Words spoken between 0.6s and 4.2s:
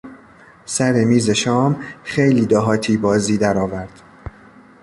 سر میز شام خیلی دهاتی بازی درآورد.